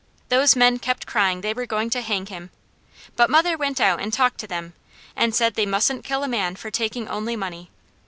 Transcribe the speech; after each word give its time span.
Those 0.29 0.55
men 0.55 0.79
kept 0.79 1.05
crying 1.05 1.41
they 1.41 1.53
were 1.53 1.67
going 1.67 1.91
to 1.91 2.01
hang 2.01 2.25
him; 2.25 2.49
but 3.15 3.29
mother 3.29 3.55
went 3.55 3.79
out 3.79 3.99
and 4.01 4.11
talked 4.11 4.39
to 4.39 4.47
them, 4.47 4.73
and 5.15 5.35
said 5.35 5.53
they 5.53 5.67
mustn't 5.67 6.03
kill 6.03 6.23
a 6.23 6.27
man 6.27 6.55
for 6.55 6.71
taking 6.71 7.07
only 7.07 7.35
money. 7.35 7.69